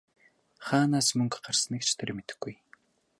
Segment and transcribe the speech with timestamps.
[0.67, 2.53] Хаанаас мөнгө гарсныг ч тэр мэдэхгүй!